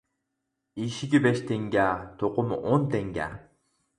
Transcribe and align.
«ئېشىكى 0.83 1.19
بەش 1.25 1.43
تەڭگە، 1.51 1.85
توقۇمى 2.23 2.59
ئون 2.71 2.89
تەڭگە». 2.95 3.31